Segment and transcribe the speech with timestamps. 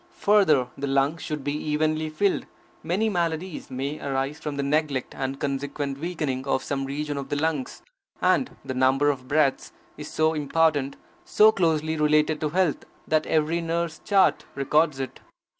[0.17, 2.47] Further, the lungs should be evenly filled;
[2.81, 7.35] many maladies may arise from the neglect and consequent weakening of some region of the
[7.35, 7.83] lungs.
[8.19, 13.61] And the number of breaths is so important, so closely related to health, that every
[13.61, 15.19] nurse's chart records it.